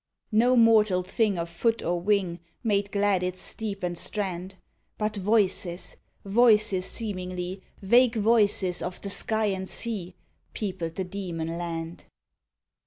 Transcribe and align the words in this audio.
No 0.31 0.55
mortal 0.57 1.03
thing 1.03 1.37
of 1.37 1.47
foot 1.47 1.83
or 1.83 2.01
wing 2.01 2.39
Made 2.63 2.91
glad 2.91 3.21
its 3.21 3.39
steep 3.39 3.83
and 3.83 3.95
strand; 3.95 4.55
But 4.97 5.15
voices, 5.15 5.95
voices 6.25 6.87
seemingly 6.87 7.61
Vague 7.83 8.15
voices 8.15 8.81
of 8.81 8.99
the 9.01 9.11
sky 9.11 9.45
and 9.53 9.69
sea 9.69 10.15
Peopled 10.55 10.95
the 10.95 11.03
demon 11.03 11.55
land. 11.55 12.05